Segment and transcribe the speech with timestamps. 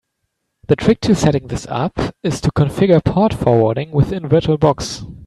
[0.67, 1.93] The trick to setting this up
[2.23, 5.03] is to configure port forwarding within Virtual Box.